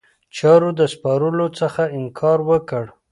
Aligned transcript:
چارو 0.37 0.69
د 0.79 0.81
سپارلو 0.93 1.47
څخه 1.59 1.83
انکار 1.99 2.39
وکړ. 2.49 2.85